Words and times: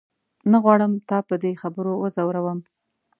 نه 0.51 0.57
غواړم 0.63 0.91
تا 1.09 1.17
په 1.27 1.35
دې 1.43 1.51
خبرو 1.61 1.93
وځوروم. 2.01 2.59